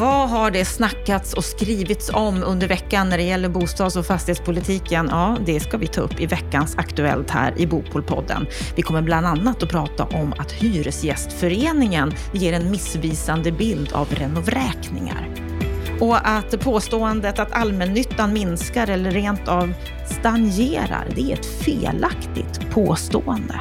[0.00, 5.08] Vad har det snackats och skrivits om under veckan när det gäller bostads och fastighetspolitiken?
[5.10, 8.46] Ja, det ska vi ta upp i veckans Aktuellt här i Bopolpodden.
[8.76, 15.28] Vi kommer bland annat att prata om att Hyresgästföreningen ger en missvisande bild av renovräkningar.
[16.00, 19.72] Och att påståendet att allmännyttan minskar eller rent av
[20.06, 23.60] stagnerar, det är ett felaktigt påstående.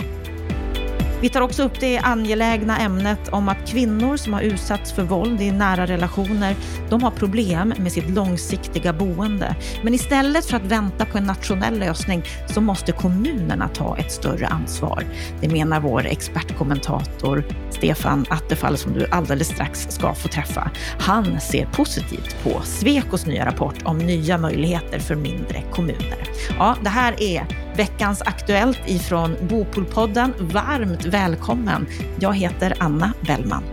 [1.21, 5.41] Vi tar också upp det angelägna ämnet om att kvinnor som har utsatts för våld
[5.41, 6.55] i nära relationer,
[6.89, 9.55] de har problem med sitt långsiktiga boende.
[9.83, 14.47] Men istället för att vänta på en nationell lösning så måste kommunerna ta ett större
[14.47, 15.03] ansvar.
[15.41, 20.71] Det menar vår expertkommentator Stefan Attefall som du alldeles strax ska få träffa.
[20.99, 26.29] Han ser positivt på Svekos nya rapport om nya möjligheter för mindre kommuner.
[26.57, 30.33] Ja, det här är veckans Aktuellt ifrån Bopolpodden.
[30.39, 31.87] Varmt välkommen.
[32.19, 33.63] Jag heter Anna Bellman.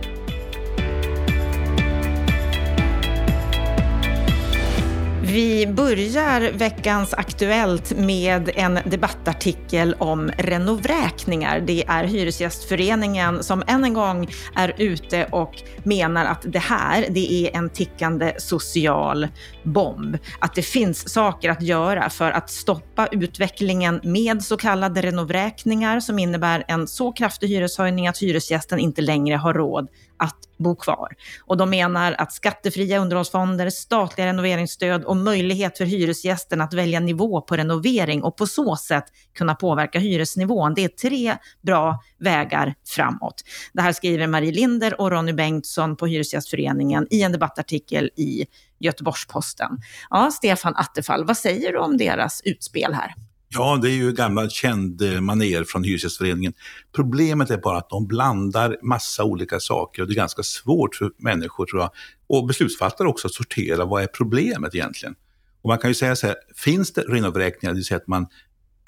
[5.29, 11.59] Vi börjar veckans Aktuellt med en debattartikel om renovräkningar.
[11.59, 15.53] Det är Hyresgästföreningen som än en gång är ute och
[15.83, 19.27] menar att det här, det är en tickande social
[19.63, 20.17] bomb.
[20.39, 26.19] Att det finns saker att göra för att stoppa utvecklingen med så kallade renovräkningar som
[26.19, 31.15] innebär en så kraftig hyreshöjning att hyresgästen inte längre har råd att bo kvar.
[31.45, 37.41] Och de menar att skattefria underhållsfonder, statliga renoveringsstöd och möjlighet för hyresgästen att välja nivå
[37.41, 39.05] på renovering och på så sätt
[39.37, 40.73] kunna påverka hyresnivån.
[40.73, 43.43] Det är tre bra vägar framåt.
[43.73, 48.45] Det här skriver Marie Linder och Ronny Bengtsson på Hyresgästföreningen i en debattartikel i
[48.79, 49.81] Göteborgs-Posten.
[50.09, 53.26] Ja, Stefan Attefall, vad säger du om deras utspel här?
[53.49, 56.53] Ja, det är ju gamla känd eh, maner från Hyresgästföreningen.
[56.95, 61.11] Problemet är bara att de blandar massa olika saker och det är ganska svårt för
[61.17, 61.91] människor, tror jag,
[62.27, 65.15] och beslutsfattare också att sortera vad är problemet egentligen.
[65.61, 68.27] Och man kan ju säga så här, finns det renovräkningar, det vill säga att man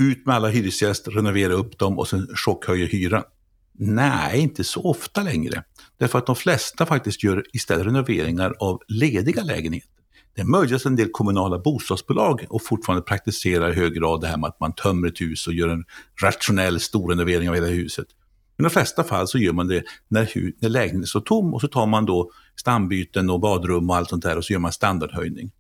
[0.02, 3.24] ut med alla hyresgäster, renovera upp dem och sen chockhöjer hyran?
[3.74, 5.64] Nej, inte så ofta längre.
[5.98, 9.99] Därför att de flesta faktiskt gör istället renoveringar av lediga lägenheter.
[10.40, 14.28] Det är möjligt att en del kommunala bostadsbolag och fortfarande praktiserar i hög grad det
[14.28, 15.84] här med att man tömmer ett hus och gör en
[16.24, 18.08] rationell storrenovering av hela huset.
[18.58, 20.30] Men i de flesta fall så gör man det när,
[20.62, 24.24] när lägenheten står tom och så tar man då stambyten och badrum och allt sånt
[24.24, 25.52] där och så gör man standardhöjning.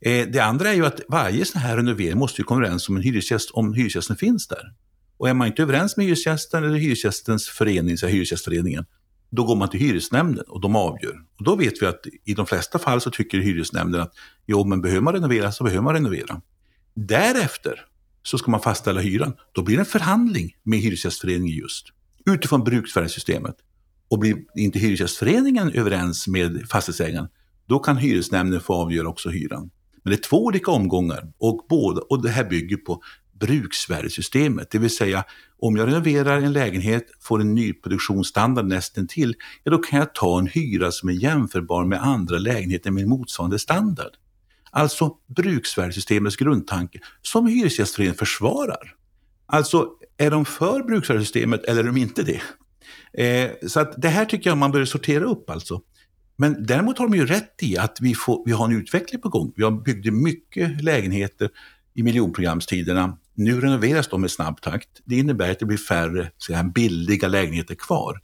[0.00, 2.96] Eh, det andra är ju att varje sån här renovering måste ju komma överens om
[2.96, 4.72] en hyresgäst, om hyresgästen finns där.
[5.18, 8.84] Och är man inte överens med hyresgästen eller hyresgästens förening, så hyresgästföreningen,
[9.30, 11.14] då går man till hyresnämnden och de avgör.
[11.38, 14.12] Och då vet vi att i de flesta fall så tycker hyresnämnden att
[14.46, 16.40] jo, men behöver man renovera så behöver man renovera.
[16.94, 17.84] Därefter
[18.22, 19.32] så ska man fastställa hyran.
[19.52, 21.86] Då blir det en förhandling med Hyresgästföreningen just
[22.26, 23.56] utifrån bruksvärdessystemet.
[24.10, 27.28] Och blir inte Hyresgästföreningen överens med fastighetsägaren,
[27.66, 29.70] då kan hyresnämnden få avgöra också hyran.
[30.02, 33.02] Men det är två olika omgångar och, båda, och det här bygger på
[33.40, 34.70] bruksvärdesystemet.
[34.70, 35.24] Det vill säga,
[35.58, 39.34] om jag renoverar en lägenhet, får en nyproduktionsstandard nästan till,
[39.64, 43.58] ja då kan jag ta en hyra som är jämförbar med andra lägenheter med motsvarande
[43.58, 44.12] standard.
[44.70, 48.94] Alltså bruksvärdessystemets grundtanke, som Hyresgästföreningen försvarar.
[49.46, 49.88] Alltså,
[50.18, 52.42] är de för bruksvärdessystemet eller är de inte det?
[53.24, 55.80] Eh, så att det här tycker jag man bör sortera upp alltså.
[56.36, 59.28] Men däremot har de ju rätt i att vi, får, vi har en utveckling på
[59.28, 59.52] gång.
[59.56, 61.50] Vi har byggt mycket lägenheter
[61.94, 63.18] i miljonprogramstiderna.
[63.40, 64.88] Nu renoveras de i snabb takt.
[65.04, 68.20] Det innebär att det blir färre så här, billiga lägenheter kvar.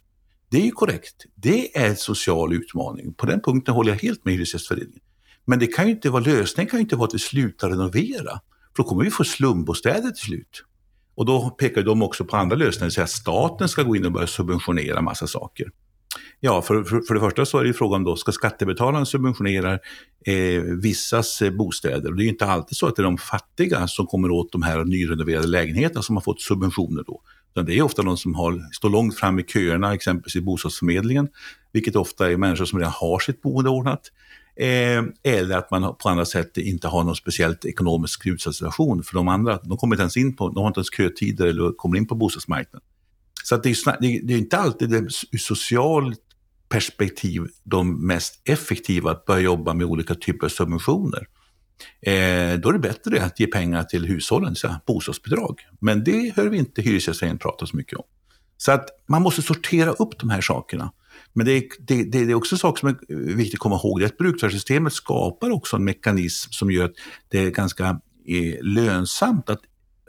[0.49, 1.25] Det är ju korrekt.
[1.35, 3.13] Det är en social utmaning.
[3.13, 4.99] På den punkten håller jag helt med Hyresgästföreningen.
[5.45, 8.39] Men det kan ju inte vara lösningen kan ju inte vara att vi slutar renovera.
[8.75, 10.63] För då kommer vi få slumbostäder till slut.
[11.15, 14.11] Och då pekar de också på andra lösningar, så att staten ska gå in och
[14.11, 15.71] börja subventionera massa saker.
[16.39, 19.73] Ja, för, för, för det första så är det frågan då, ska skattebetalarna subventionera
[20.25, 22.09] eh, vissas eh, bostäder?
[22.09, 24.51] Och det är ju inte alltid så att det är de fattiga som kommer åt
[24.51, 27.21] de här nyrenoverade lägenheterna som har fått subventioner då.
[27.51, 31.27] Utan det är ofta de som har, står långt fram i köerna, exempelvis i bostadsförmedlingen,
[31.71, 34.11] vilket ofta är människor som redan har sitt boende ordnat.
[34.55, 39.03] Eh, eller att man på andra sätt inte har någon speciellt ekonomisk utsatt situation.
[39.03, 41.71] För de andra, de kommer inte ens in på, de har inte ens kötider eller
[41.71, 42.81] kommer in på bostadsmarknaden.
[43.45, 44.97] Så att det, är, det är inte alltid det
[45.31, 46.21] ur socialt
[46.69, 51.27] perspektiv de mest effektiva att börja jobba med olika typer av subventioner.
[52.01, 55.59] Eh, då är det bättre att ge pengar till hushållen, så bostadsbidrag.
[55.79, 58.05] Men det hör vi inte Hyresgästföreningen prata så mycket om.
[58.57, 60.91] Så att man måste sortera upp de här sakerna.
[61.33, 64.05] Men det, det, det är också en sak som är viktigt att komma ihåg, det
[64.05, 66.95] är att bruksvärdessystemet skapar också en mekanism som gör att
[67.29, 67.85] det är ganska
[68.27, 69.61] eh, lönsamt att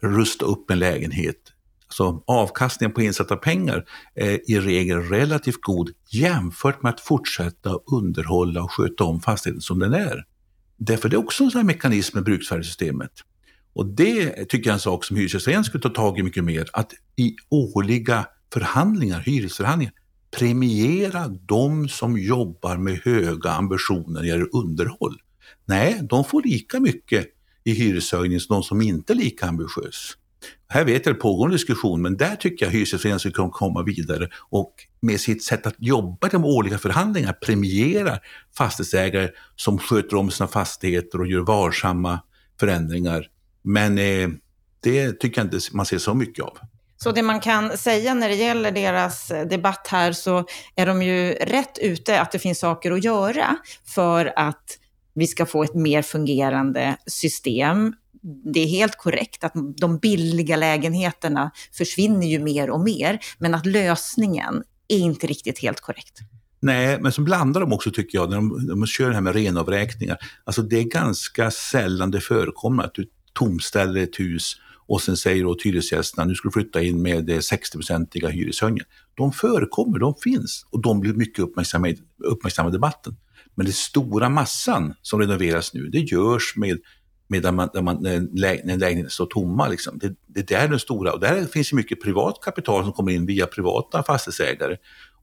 [0.02, 1.52] rusta upp en lägenhet
[1.86, 3.84] alltså avkastningen på insatta pengar,
[4.14, 9.78] är i regel relativt god jämfört med att fortsätta underhålla och sköta om fastigheten som
[9.78, 10.24] den är.
[10.76, 13.12] Därför är det också en sån här mekanism med bruksvärdessystemet.
[13.72, 16.68] Och det tycker jag är en sak som Hyresgästföreningen skulle ta tag i mycket mer,
[16.72, 19.94] att i årliga förhandlingar, hyresförhandlingar,
[20.38, 25.20] premiera de som jobbar med höga ambitioner när det gäller underhåll.
[25.64, 27.26] Nej, de får lika mycket
[27.64, 30.14] i hyreshöjning som de som inte är lika ambitiösa.
[30.68, 33.82] Här vet jag det pågår en diskussion, men där tycker jag Hyresgästföreningen skulle kunna komma
[33.82, 38.18] vidare och med sitt sätt att jobba i de årliga förhandlingarna premiera
[38.58, 42.20] fastighetsägare som sköter om sina fastigheter och gör varsamma
[42.60, 43.26] förändringar.
[43.62, 44.28] Men eh,
[44.80, 46.58] det tycker jag inte man ser så mycket av.
[46.96, 50.44] Så det man kan säga när det gäller deras eh, debatt här så
[50.76, 53.56] är de ju rätt ute att det finns saker att göra
[53.94, 54.78] för att
[55.14, 57.94] vi ska få ett mer fungerande system.
[58.44, 63.66] Det är helt korrekt att de billiga lägenheterna försvinner ju mer och mer, men att
[63.66, 66.18] lösningen är inte riktigt helt korrekt.
[66.60, 69.34] Nej, men så blandar de också tycker jag, när de, de kör det här med
[69.34, 70.18] renavräkningar.
[70.44, 74.56] Alltså det är ganska sällan det förekommer att du tomställer ett hus
[74.86, 78.86] och sen säger åt hyresgästerna nu ska du flytta in med 60-procentiga hyreshöjningar.
[79.14, 83.16] De förekommer, de finns och de blir mycket uppmärksammade, uppmärksammade i debatten.
[83.54, 86.78] Men den stora massan som renoveras nu, det görs med,
[87.28, 89.68] Medan man, när, man, när lägenheten står tomma.
[89.68, 89.98] Liksom.
[89.98, 93.26] Det, det är den stora, och där finns ju mycket privat kapital som kommer in
[93.26, 94.76] via privata fastighetsägare.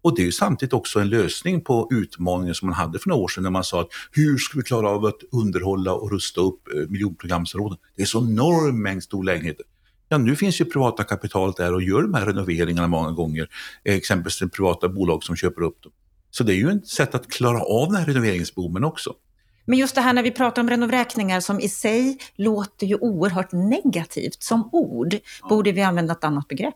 [0.04, 3.22] Och det är ju samtidigt också en lösning på utmaningen som man hade för några
[3.24, 6.42] år sedan när man sa att hur ska vi klara av att underhålla och rusta
[6.42, 7.78] upp eh, miljonprogramsområden?
[7.96, 9.66] Det är så enorm mängd stora lägenheter.
[10.10, 13.50] Ja, nu finns ju privata kapitalet där och gör de här renoveringarna många gånger.
[13.84, 15.92] Eh, exempelvis privata bolag som köper upp dem.
[16.32, 19.14] Så det är ju ett sätt att klara av den här renoveringsboomen också.
[19.66, 23.52] Men just det här när vi pratar om renovräkningar som i sig låter ju oerhört
[23.52, 25.16] negativt som ord.
[25.50, 26.76] Borde vi använda ett annat begrepp?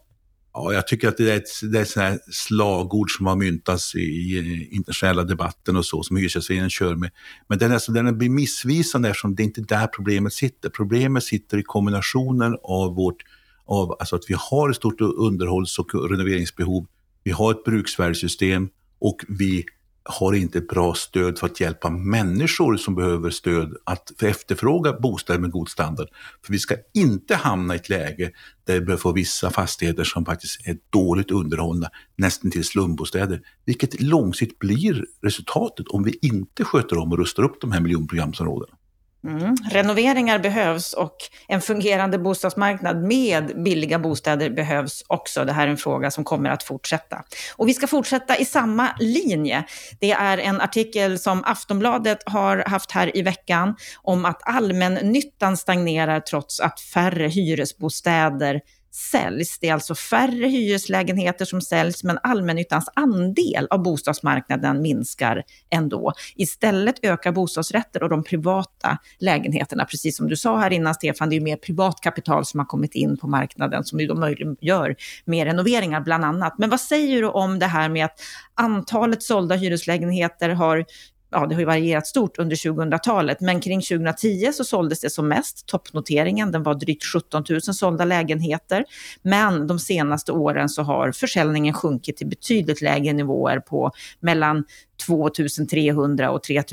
[0.53, 4.67] Ja, jag tycker att det är ett, det är ett slagord som har myntats i
[4.71, 7.11] internationella debatten och så, som Hyresgästföreningen kör med.
[7.47, 10.69] Men den, är, den blir missvisande eftersom det är inte där problemet sitter.
[10.69, 13.23] Problemet sitter i kombinationen av, vårt,
[13.65, 16.85] av alltså att vi har ett stort underhålls och renoveringsbehov.
[17.23, 18.69] Vi har ett bruksvärdessystem
[18.99, 19.65] och vi
[20.09, 25.51] har inte bra stöd för att hjälpa människor som behöver stöd att efterfråga bostäder med
[25.51, 26.07] god standard.
[26.45, 28.31] För vi ska inte hamna i ett läge
[28.63, 34.01] där vi behöver få vissa fastigheter som faktiskt är dåligt underhållna, nästan till slumbostäder, vilket
[34.01, 38.77] långsiktigt blir resultatet om vi inte sköter om och rustar upp de här miljonprogramsområdena.
[39.23, 39.55] Mm.
[39.71, 41.15] Renoveringar behövs och
[41.47, 45.45] en fungerande bostadsmarknad med billiga bostäder behövs också.
[45.45, 47.23] Det här är en fråga som kommer att fortsätta.
[47.55, 49.63] Och vi ska fortsätta i samma linje.
[49.99, 56.19] Det är en artikel som Aftonbladet har haft här i veckan om att allmännyttan stagnerar
[56.19, 58.61] trots att färre hyresbostäder
[58.97, 59.59] säljs.
[59.59, 66.13] Det är alltså färre hyreslägenheter som säljs, men allmännyttans andel av bostadsmarknaden minskar ändå.
[66.35, 71.35] Istället ökar bostadsrätter och de privata lägenheterna, precis som du sa här innan Stefan, det
[71.35, 74.95] är ju mer privat kapital som har kommit in på marknaden som ju då möjliggör
[75.25, 76.57] mer renoveringar bland annat.
[76.57, 78.19] Men vad säger du om det här med att
[78.55, 80.85] antalet sålda hyreslägenheter har
[81.29, 85.27] ja, det har ju varierat stort under 2000-talet, men kring 2010 så såldes det som
[85.27, 85.65] mest.
[85.65, 88.85] Toppnoteringen, den var drygt 17 000 sålda lägenheter.
[89.21, 94.63] Men de senaste åren så har försäljningen sjunkit till betydligt lägre nivåer på mellan
[95.05, 95.29] 2
[95.71, 96.63] 300 och 3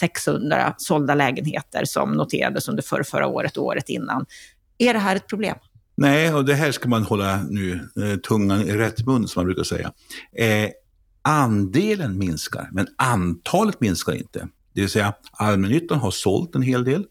[0.00, 4.26] 600 sålda lägenheter som noterades under förra, förra året och året innan.
[4.78, 5.56] Är det här ett problem?
[5.96, 9.46] Nej, och det här ska man hålla nu eh, tungan i rätt mun som man
[9.46, 9.92] brukar säga.
[10.36, 10.70] Eh,
[11.22, 14.48] Andelen minskar, men antalet minskar inte.
[14.74, 17.04] Det vill säga allmännyttan har sålt en hel del.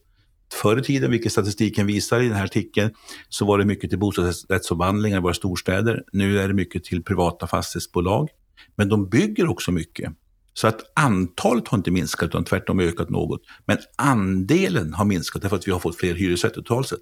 [0.54, 2.94] Förr i tiden, vilket statistiken visar i den här artikeln,
[3.30, 6.04] så var det mycket till bostadsrättsomvandlingar i våra storstäder.
[6.12, 8.30] Nu är det mycket till privata fastighetsbolag.
[8.75, 10.13] Men de bygger också mycket.
[10.54, 13.42] Så att antalet har inte minskat utan tvärtom ökat något.
[13.66, 17.00] Men andelen har minskat därför att vi har fått fler hyresrätter totalt sett.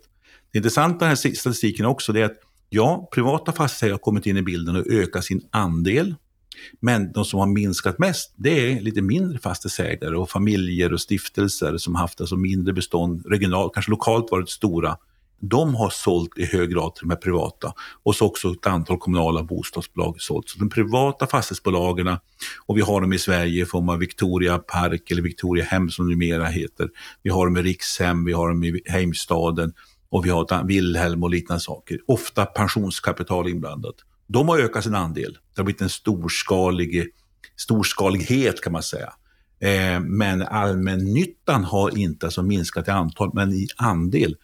[0.51, 2.37] Det intressanta i den här statistiken också är att
[2.69, 6.15] ja, privata fastigheter har kommit in i bilden och ökat sin andel
[6.79, 11.77] men de som har minskat mest, det är lite mindre fastighetsägare och familjer och stiftelser
[11.77, 14.97] som haft alltså mindre bestånd, regionalt, kanske lokalt varit stora.
[15.39, 17.73] De har sålt i hög grad till de här privata
[18.03, 20.49] och så också ett antal kommunala bostadsbolag sålt.
[20.49, 22.17] Så de privata fastighetsbolagen,
[22.65, 26.09] och vi har dem i Sverige i form av Victoria Park eller Victoria Hem som
[26.09, 26.89] numera heter.
[27.23, 29.73] Vi har dem i Rikshem, vi har dem i Heimstaden
[30.09, 31.99] och vi har Wilhelm och liknande saker.
[32.07, 33.95] Ofta pensionskapital inblandat.
[34.27, 35.33] De har ökat sin andel.
[35.33, 37.07] Det har blivit en storskalig,
[37.55, 39.13] storskalighet kan man säga.
[39.59, 44.35] Eh, men allmännyttan har inte alltså minskat i antal, men i andel.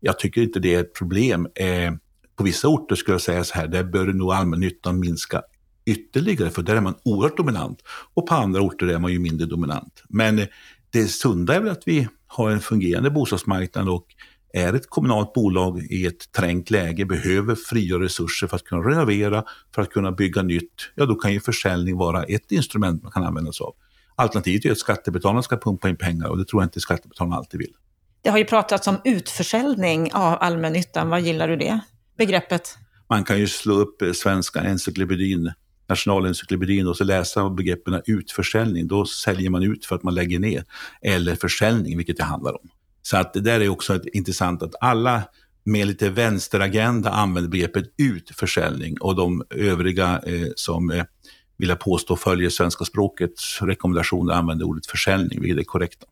[0.00, 1.48] Jag tycker inte det är ett problem.
[1.54, 1.92] Eh,
[2.36, 5.42] På vissa orter skulle jag säga så här, där bör nog allmännyttan minska
[5.84, 7.78] ytterligare, för där är man oerhört dominant.
[8.14, 10.02] Och på andra orter är man ju mindre dominant.
[10.08, 10.46] Men eh,
[10.90, 14.06] det sunda är väl att vi har en fungerande bostadsmarknad och
[14.52, 19.44] är ett kommunalt bolag i ett trängt läge, behöver frigöra resurser för att kunna renovera,
[19.74, 23.24] för att kunna bygga nytt, ja då kan ju försäljning vara ett instrument man kan
[23.24, 23.74] använda sig av.
[24.16, 27.58] Alternativet är att skattebetalarna ska pumpa in pengar och det tror jag inte skattebetalarna alltid
[27.58, 27.72] vill.
[28.22, 31.08] Det har ju pratats om utförsäljning av allmännyttan.
[31.08, 31.80] Vad gillar du det
[32.18, 32.78] begreppet?
[33.08, 35.52] Man kan ju slå upp svenska encyklopedin,
[35.88, 38.88] nationalencyklopedin och så läsa begreppen utförsäljning.
[38.88, 40.64] Då säljer man ut för att man lägger ner.
[41.02, 42.68] Eller försäljning, vilket det handlar om.
[43.02, 45.22] Så att det där är också intressant att alla
[45.64, 51.04] med lite vänsteragenda använder begreppet utförsäljning och de övriga eh, som eh,
[51.56, 56.04] vill jag påstå följer svenska språkets rekommendationer använder ordet försäljning, vilket är korrekt.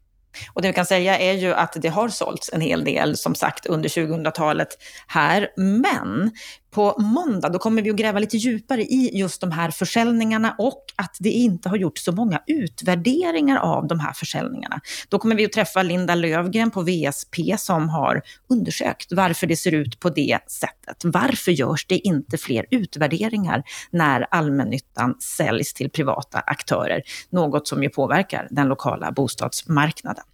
[0.52, 3.35] Och det vi kan säga är ju att det har sålts en hel del, som
[3.35, 4.68] sagt, under 2000-talet
[5.06, 5.49] här.
[5.56, 6.30] Men
[6.70, 10.84] på måndag, då kommer vi att gräva lite djupare i just de här försäljningarna och
[10.96, 14.80] att det inte har gjorts så många utvärderingar av de här försäljningarna.
[15.08, 19.74] Då kommer vi att träffa Linda Lövgren på VSP som har undersökt varför det ser
[19.74, 21.02] ut på det sättet.
[21.04, 27.02] Varför görs det inte fler utvärderingar när allmännyttan säljs till privata aktörer?
[27.30, 30.24] Något som ju påverkar den lokala bostadsmarknaden.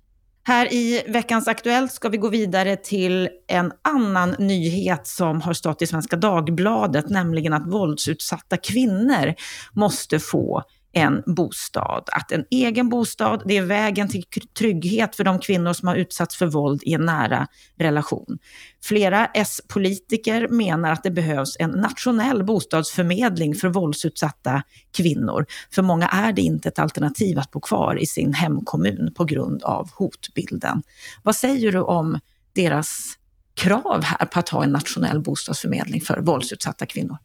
[0.48, 5.82] Här i veckans Aktuellt ska vi gå vidare till en annan nyhet som har stått
[5.82, 9.34] i Svenska Dagbladet, nämligen att våldsutsatta kvinnor
[9.72, 10.62] måste få
[10.96, 12.08] en bostad.
[12.12, 14.24] Att en egen bostad, det är vägen till
[14.58, 17.46] trygghet för de kvinnor som har utsatts för våld i en nära
[17.78, 18.38] relation.
[18.84, 24.62] Flera S-politiker menar att det behövs en nationell bostadsförmedling för våldsutsatta
[24.96, 25.46] kvinnor.
[25.70, 29.62] För många är det inte ett alternativ att bo kvar i sin hemkommun på grund
[29.62, 30.82] av hotbilden.
[31.22, 32.20] Vad säger du om
[32.54, 33.18] deras
[33.54, 37.18] krav här på att ha en nationell bostadsförmedling för våldsutsatta kvinnor?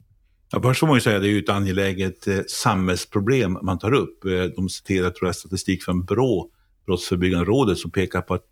[0.54, 3.94] Ja, först får man ju säga att det är ett angeläget eh, samhällsproblem man tar
[3.94, 4.26] upp.
[4.26, 6.50] Eh, de citerar tror jag, statistik från BRÅ,
[6.86, 8.50] Brottsförebyggande rådet, som pekar på att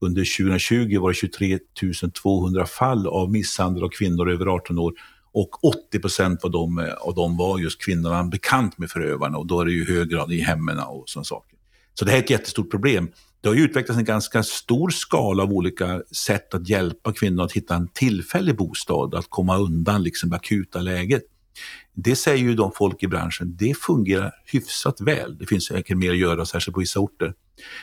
[0.00, 1.58] under 2020 var det 23
[2.22, 4.92] 200 fall av misshandel av kvinnor över 18 år
[5.32, 9.46] och 80 procent av dem, eh, av dem var just kvinnorna bekant med förövarna och
[9.46, 11.58] då är det ju hög grad i hemmen och sådana saker.
[11.94, 13.10] Så det här är ett jättestort problem.
[13.40, 17.52] Det har ju utvecklats en ganska stor skala av olika sätt att hjälpa kvinnor att
[17.52, 21.22] hitta en tillfällig bostad, att komma undan liksom akuta läget.
[21.94, 25.38] Det säger ju de folk i branschen, det fungerar hyfsat väl.
[25.38, 27.34] Det finns säkert mer att göra, särskilt på vissa orter.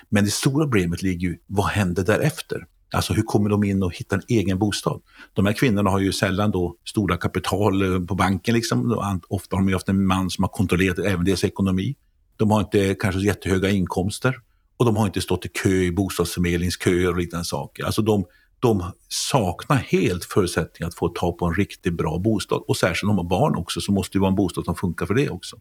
[0.09, 2.65] Men det stora problemet ligger ju, vad händer därefter?
[2.93, 5.01] Alltså hur kommer de in och hittar en egen bostad?
[5.33, 8.55] De här kvinnorna har ju sällan då stora kapital eh, på banken.
[8.55, 9.21] Liksom.
[9.29, 11.95] Ofta har de ju haft en man som har kontrollerat även deras ekonomi.
[12.37, 14.35] De har inte kanske jättehöga inkomster
[14.77, 17.83] och de har inte stått i kö i bostadsförmedlingsköer och liknande saker.
[17.83, 18.25] Alltså de,
[18.59, 22.63] de saknar helt förutsättningar att få tag på en riktigt bra bostad.
[22.67, 25.05] Och särskilt om de har barn också så måste det vara en bostad som funkar
[25.05, 25.57] för det också.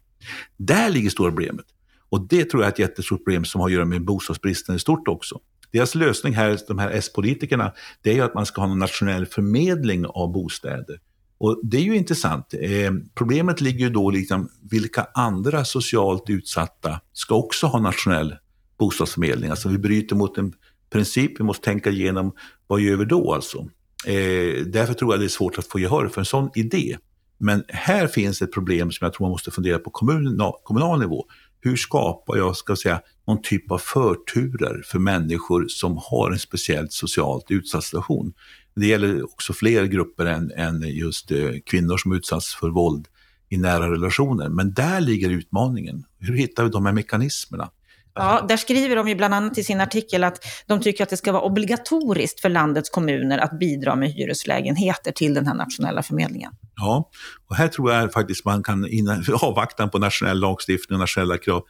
[0.57, 1.65] Där ligger stora problemet.
[2.09, 4.79] Och det tror jag är ett jättestort problem som har att göra med bostadsbristen i
[4.79, 5.39] stort också.
[5.71, 9.25] Deras lösning här, de här S-politikerna, det är ju att man ska ha en nationell
[9.25, 10.99] förmedling av bostäder.
[11.37, 12.53] Och det är ju intressant.
[12.53, 18.35] Eh, problemet ligger ju då liksom, vilka andra socialt utsatta ska också ha nationell
[18.79, 19.49] bostadsförmedling?
[19.49, 20.53] Alltså vi bryter mot en
[20.89, 22.31] princip, vi måste tänka igenom
[22.67, 23.57] vad gör vi då alltså?
[24.05, 26.97] Eh, därför tror jag det är svårt att få gehör för en sån idé.
[27.37, 31.25] Men här finns ett problem som jag tror man måste fundera på kommun, kommunal nivå.
[31.61, 36.93] Hur skapar jag, ska säga, någon typ av förturer för människor som har en speciellt
[36.93, 38.33] socialt utsatt situation?
[38.75, 43.07] Det gäller också fler grupper än, än just eh, kvinnor som utsatts för våld
[43.49, 44.49] i nära relationer.
[44.49, 46.03] Men där ligger utmaningen.
[46.19, 47.69] Hur hittar vi de här mekanismerna?
[48.17, 51.17] Ja, där skriver de ju bland annat i sin artikel att de tycker att det
[51.17, 56.51] ska vara obligatoriskt för landets kommuner att bidra med hyreslägenheter till den här nationella förmedlingen.
[56.75, 57.09] Ja,
[57.49, 59.05] och här tror jag faktiskt man kan, i
[59.41, 61.63] avvaktan på nationell lagstiftning och nationella krav,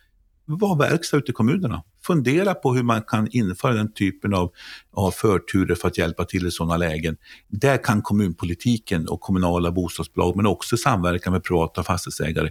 [0.48, 1.84] vara verkstad ute i kommunerna.
[2.06, 4.52] Fundera på hur man kan införa den typen av,
[4.94, 7.18] av förturer för att hjälpa till i sådana lägen.
[7.48, 12.50] Där kan kommunpolitiken och kommunala bostadsbolag, men också samverkan med privata fastighetsägare,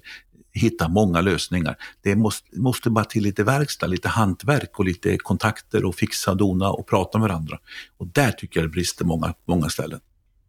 [0.58, 1.76] hitta många lösningar.
[2.02, 6.70] Det måste, måste bara till lite verkstad, lite hantverk och lite kontakter och fixa dona
[6.70, 7.58] och prata med varandra.
[7.98, 10.00] Och där tycker jag det brister många, många ställen.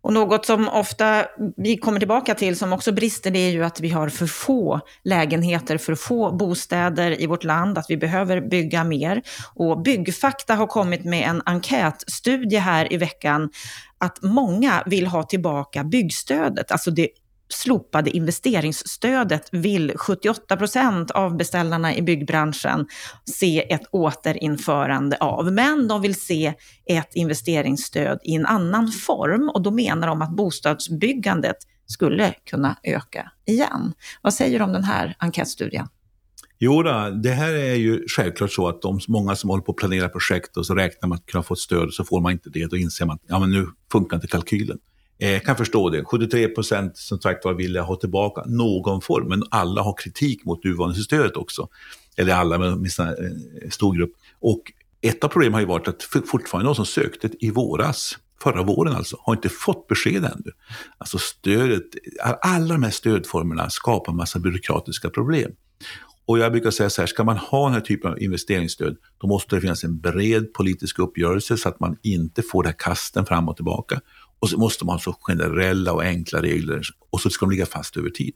[0.01, 1.25] Och något som ofta
[1.57, 4.79] vi kommer tillbaka till som också brister, det är ju att vi har för få
[5.03, 9.21] lägenheter, för få bostäder i vårt land, att vi behöver bygga mer.
[9.53, 13.49] Och Byggfakta har kommit med en enkätstudie här i veckan,
[13.97, 17.09] att många vill ha tillbaka byggstödet, alltså det
[17.49, 22.87] slopade investeringsstödet vill 78 procent av beställarna i byggbranschen
[23.25, 25.53] se ett återinförande av.
[25.53, 26.53] Men de vill se
[26.85, 33.31] ett investeringsstöd i en annan form och då menar de att bostadsbyggandet skulle kunna öka
[33.45, 33.93] igen.
[34.21, 35.87] Vad säger du om den här enkätstudien?
[36.59, 39.77] Jo, då, det här är ju självklart så att de många som håller på att
[39.77, 42.49] planera projekt och så räknar man att kunna få ett stöd så får man inte
[42.49, 42.65] det.
[42.65, 44.77] Då inser man att ja, men nu funkar inte kalkylen.
[45.17, 46.03] Jag eh, kan förstå det.
[46.03, 50.63] 73 procent som sagt var vill ha tillbaka någon form, men alla har kritik mot
[50.63, 51.67] nuvarande stödet också.
[52.17, 54.11] Eller alla, men åtminstone en eh, stor grupp.
[54.39, 54.61] Och
[55.01, 58.95] ett av problemen har ju varit att fortfarande de som sökte i våras, förra våren
[58.95, 60.51] alltså, har inte fått besked ännu.
[60.97, 61.83] Alltså stödet,
[62.41, 65.51] alla de här stödformerna skapar massa byråkratiska problem.
[66.25, 69.27] Och jag brukar säga så här, ska man ha den här typen av investeringsstöd, då
[69.27, 73.25] måste det finnas en bred politisk uppgörelse så att man inte får det här kasten
[73.25, 74.01] fram och tillbaka.
[74.39, 77.65] Och så måste man ha så generella och enkla regler och så ska de ligga
[77.65, 78.33] fast över tid.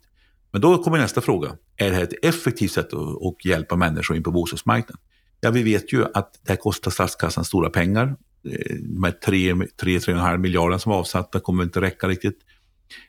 [0.51, 1.55] Men då kommer nästa fråga.
[1.77, 5.01] Är det här ett effektivt sätt att, att hjälpa människor in på bostadsmarknaden?
[5.41, 8.15] Ja, vi vet ju att det här kostar statskassan stora pengar.
[8.49, 12.39] Eh, de här 3-3,5 miljarderna som var avsatta kommer inte räcka riktigt.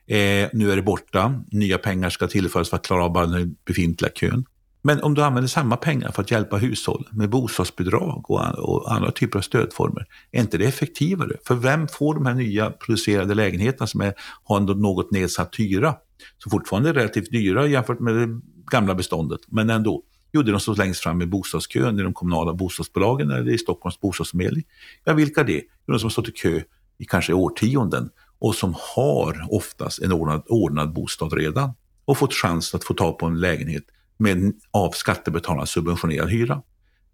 [0.06, 1.42] Eh, nu är det borta.
[1.50, 4.44] Nya pengar ska tillföras för att klara av bara den befintliga kön.
[4.84, 9.38] Men om du använder samma pengar för att hjälpa hushåll med bostadsbidrag och, andra typer
[9.38, 11.36] av stödformer, är inte det effektivare?
[11.46, 15.94] För vem får de här nya producerade lägenheterna som är, har en något nedsatt hyra?
[16.38, 20.02] Som fortfarande är relativt dyra jämfört med det gamla beståndet, men ändå.
[20.32, 23.52] Jo, det är de som står längst fram i bostadskön i de kommunala bostadsbolagen eller
[23.52, 24.64] i Stockholms bostadsförmedling.
[25.04, 25.62] Ja, vilka det?
[25.86, 26.60] De som har stått i kö
[26.98, 31.70] i kanske årtionden och som har oftast en ordnad, ordnad bostad redan
[32.04, 33.84] och fått chans att få tag på en lägenhet
[34.22, 36.62] med av skattebetalarna subventionerad hyra.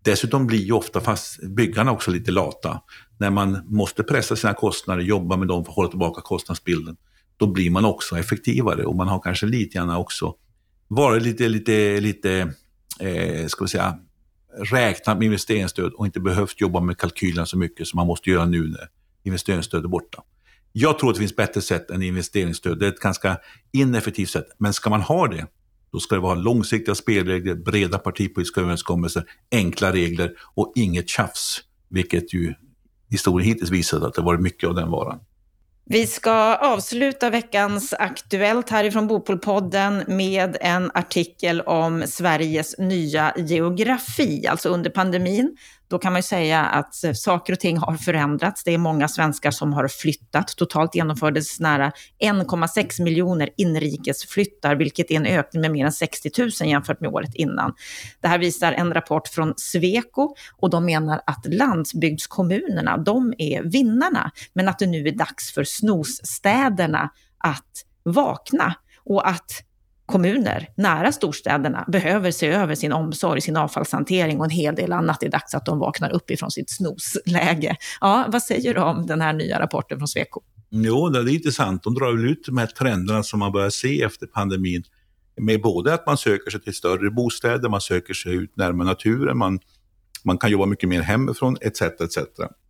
[0.04, 2.80] Dessutom blir ju ofta fast byggarna också lite lata.
[3.18, 6.96] När man måste pressa sina kostnader, jobba med dem för att hålla tillbaka kostnadsbilden,
[7.36, 10.34] då blir man också effektivare och man har kanske lite grann också
[10.88, 12.54] varit lite, lite, lite,
[13.00, 13.98] eh, ska vi säga,
[14.58, 18.44] räknat med investeringsstöd och inte behövt jobba med kalkylerna så mycket som man måste göra
[18.44, 18.88] nu när
[19.22, 20.22] investeringsstöd är borta.
[20.72, 22.78] Jag tror att det finns bättre sätt än investeringsstöd.
[22.78, 23.38] Det är ett ganska
[23.72, 24.46] ineffektivt sätt.
[24.58, 25.46] Men ska man ha det,
[25.92, 31.60] då ska det vara långsiktiga spelregler, breda partipolitiska överenskommelser, enkla regler och inget tjafs.
[31.90, 32.54] Vilket ju
[33.10, 35.20] historien hittills visat att det varit mycket av den varan.
[35.90, 44.46] Vi ska avsluta veckans Aktuellt härifrån Bopolpodden med en artikel om Sveriges nya geografi.
[44.46, 45.56] Alltså under pandemin
[45.88, 48.64] då kan man ju säga att eh, saker och ting har förändrats.
[48.64, 50.48] Det är många svenskar som har flyttat.
[50.48, 56.50] Totalt genomfördes nära 1,6 miljoner inrikesflyttar, vilket är en ökning med mer än 60 000
[56.64, 57.74] jämfört med året innan.
[58.20, 64.30] Det här visar en rapport från Sweco och de menar att landsbygdskommunerna, de är vinnarna,
[64.52, 68.74] men att det nu är dags för snosstäderna att vakna
[69.04, 69.64] och att
[70.08, 75.20] kommuner nära storstäderna behöver se över sin omsorg, sin avfallshantering och en hel del annat.
[75.20, 77.76] Det är dags att de vaknar upp ifrån sitt snosläge.
[78.00, 80.40] Ja, vad säger du om den här nya rapporten från Sweco?
[80.70, 81.82] Jo, det är intressant.
[81.82, 84.82] De drar väl ut de här trenderna som man börjar se efter pandemin.
[85.40, 89.38] Med både att man söker sig till större bostäder, man söker sig ut närmare naturen,
[89.38, 89.60] man,
[90.24, 91.82] man kan jobba mycket mer hemifrån etc.
[91.82, 92.18] etc.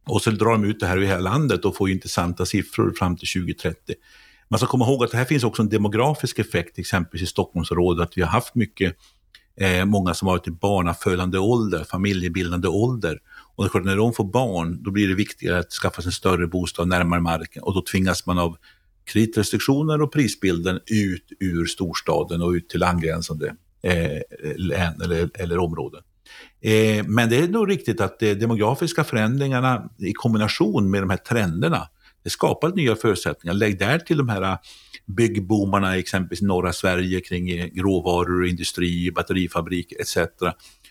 [0.07, 3.16] Och så drar de ut det här i hela landet och får intressanta siffror fram
[3.16, 3.94] till 2030.
[4.50, 8.02] Man ska komma ihåg att det här finns också en demografisk effekt, exempelvis i Stockholmsområdet,
[8.02, 8.96] att vi har haft mycket,
[9.61, 13.18] eh, många som har varit i barnafödande ålder, familjebildande ålder.
[13.56, 16.08] Och det är klart, när de får barn, då blir det viktigare att skaffa sig
[16.08, 18.56] en större bostad närmare marken och då tvingas man av
[19.04, 24.20] kreditrestriktioner och prisbilden ut ur storstaden och ut till angränsande eh,
[24.56, 26.02] län eller, eller områden.
[26.61, 31.16] Eh, men det är nog riktigt att de demografiska förändringarna i kombination med de här
[31.16, 31.88] trenderna
[32.29, 33.55] det skapar nya förutsättningar.
[33.55, 34.57] Lägg där till de här äh,
[35.07, 40.17] byggboomarna byggboomarna exempelvis i norra Sverige kring äh, råvaror, industri, batterifabriker etc.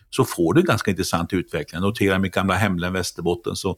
[0.10, 1.82] Så får du ganska intressant utveckling.
[1.82, 3.78] Jag noterar mitt gamla hemlän Västerbotten så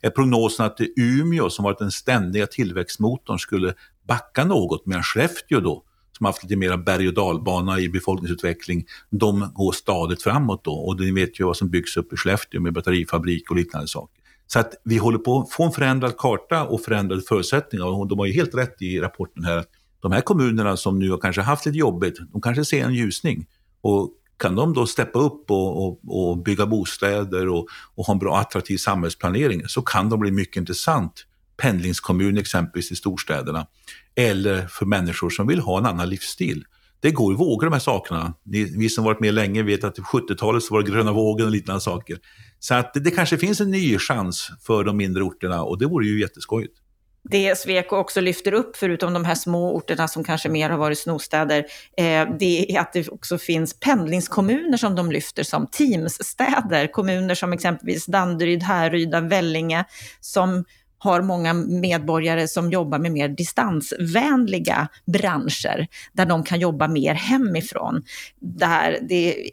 [0.00, 3.74] är prognosen att Umeå som varit den ständiga tillväxtmotorn skulle
[4.08, 5.84] backa något medan Skellefteå då
[6.18, 10.72] som haft lite mer berg och dalbana i befolkningsutveckling, de går stadigt framåt då.
[10.72, 14.19] Och ni vet ju vad som byggs upp i Skellefteå med batterifabrik och liknande saker.
[14.52, 17.86] Så att vi håller på att få en förändrad karta och förändrade förutsättningar.
[17.86, 19.64] Och de har ju helt rätt i rapporten här.
[20.02, 23.46] De här kommunerna som nu har kanske haft lite jobbigt, de kanske ser en ljusning.
[23.80, 28.18] Och kan de då steppa upp och, och, och bygga bostäder och, och, ha en
[28.18, 33.66] bra attraktiv samhällsplanering så kan de bli mycket intressant pendlingskommun exempelvis i storstäderna.
[34.14, 36.64] Eller för människor som vill ha en annan livsstil.
[37.00, 38.34] Det går i vågor de här sakerna.
[38.78, 41.52] vi som varit med länge vet att på 70-talet så var det gröna vågen och
[41.52, 42.18] liknande saker.
[42.60, 46.06] Så att det kanske finns en ny chans för de mindre orterna och det vore
[46.06, 46.74] ju jätteskojigt.
[47.22, 50.98] Det Sweco också lyfter upp, förutom de här små orterna som kanske mer har varit
[50.98, 51.58] snostäder,
[51.96, 56.92] eh, det är att det också finns pendlingskommuner som de lyfter som teamsstäder.
[56.92, 59.84] Kommuner som exempelvis Danderyd, Härryda, Vellinge,
[60.20, 60.64] som
[60.98, 68.02] har många medborgare som jobbar med mer distansvänliga branscher, där de kan jobba mer hemifrån.
[68.40, 69.50] Där det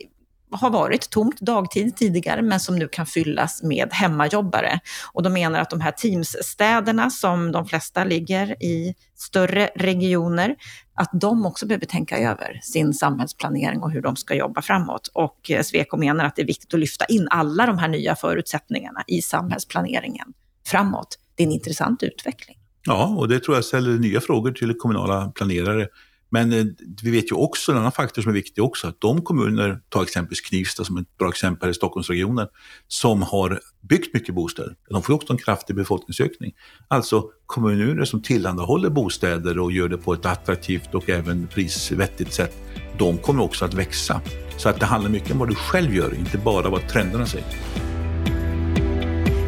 [0.52, 4.80] har varit tomt dagtid tidigare, men som nu kan fyllas med hemmajobbare.
[5.14, 10.56] Och de menar att de här Teams-städerna, som de flesta ligger i större regioner,
[10.96, 15.10] att de också behöver tänka över sin samhällsplanering och hur de ska jobba framåt.
[15.14, 18.16] Och eh, Sweco menar att det är viktigt att lyfta in alla de här nya
[18.16, 20.34] förutsättningarna i samhällsplaneringen
[20.68, 21.20] framåt.
[21.36, 22.58] Det är en intressant utveckling.
[22.84, 25.88] Ja, och det tror jag ställer nya frågor till kommunala planerare
[26.30, 26.66] men eh,
[27.04, 30.04] vi vet ju också en annan faktor som är viktig också, att de kommuner, ta
[30.04, 32.48] exempelvis Knivsta som ett bra exempel i Stockholmsregionen,
[32.88, 33.60] som har
[33.90, 36.54] byggt mycket bostäder, de får också en kraftig befolkningsökning.
[36.88, 42.58] Alltså kommuner som tillhandahåller bostäder och gör det på ett attraktivt och även prisvettigt sätt,
[42.98, 44.22] de kommer också att växa.
[44.58, 47.48] Så att det handlar mycket om vad du själv gör, inte bara vad trenderna säger.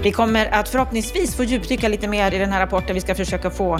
[0.04, 2.96] Vi kommer att förhoppningsvis få djupdyka lite mer i den här rapporten.
[2.96, 3.80] Vi ska försöka få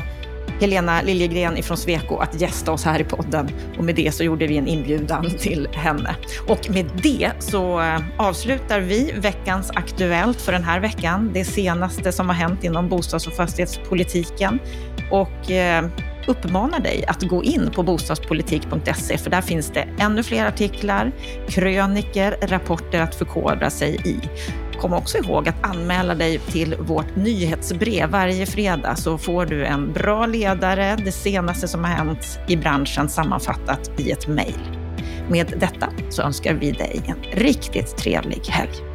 [0.60, 3.50] Helena Liljegren ifrån Sweco att gästa oss här i podden.
[3.78, 6.16] Och med det så gjorde vi en inbjudan till henne.
[6.48, 11.32] Och med det så eh, avslutar vi veckans Aktuellt för den här veckan.
[11.34, 14.60] Det senaste som har hänt inom bostads och fastighetspolitiken.
[15.12, 15.86] Och eh,
[16.28, 21.12] uppmanar dig att gå in på bostadspolitik.se för där finns det ännu fler artiklar,
[21.48, 24.20] kröniker, rapporter att förkovra sig i.
[24.80, 28.10] Kom också ihåg att anmäla dig till vårt nyhetsbrev.
[28.10, 33.10] Varje fredag så får du en bra ledare, det senaste som har hänt i branschen
[33.10, 34.78] sammanfattat i ett mejl.
[35.30, 38.89] Med detta så önskar vi dig en riktigt trevlig helg.